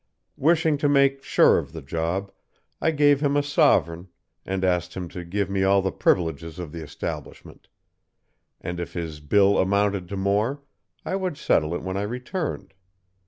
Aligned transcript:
"Wishing 0.39 0.79
to 0.79 0.89
make 0.89 1.21
sure 1.21 1.59
of 1.59 1.73
the 1.73 1.81
job, 1.83 2.31
I 2.81 2.89
gave 2.89 3.21
him 3.21 3.37
a 3.37 3.43
sovereign, 3.43 4.07
and 4.47 4.63
asked 4.65 4.95
him 4.95 5.07
to 5.09 5.23
give 5.23 5.47
me 5.47 5.61
all 5.63 5.83
the 5.83 5.91
privileges 5.91 6.57
of 6.57 6.71
the 6.71 6.81
establishment; 6.81 7.67
and 8.59 8.79
if 8.79 8.93
his 8.93 9.19
bill 9.19 9.59
amounted 9.59 10.07
to 10.09 10.17
more, 10.17 10.63
I 11.05 11.15
would 11.15 11.37
settle 11.37 11.75
it 11.75 11.83
when 11.83 11.97
I 11.97 12.01
returned. 12.01 12.73